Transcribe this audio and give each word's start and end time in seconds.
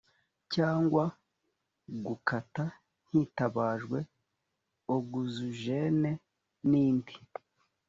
cyangwa 0.53 1.03
gukata 2.05 2.65
hitabajwe 3.09 3.99
oguzijene 4.95 6.11
n 6.69 6.71
indi 6.87 7.15